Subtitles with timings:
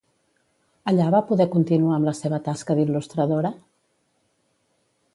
[0.91, 3.57] Allà va poder continuar amb la seva tasca d'il·lustradora?